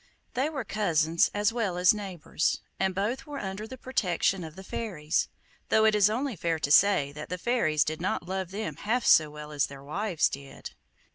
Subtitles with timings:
[0.33, 4.63] They were cousins as well as neighbours, and both were under the protection of the
[4.63, 5.29] fairies;
[5.69, 9.05] though it is only fair to say that the fairies did not love them half
[9.05, 10.71] so well as their wives did.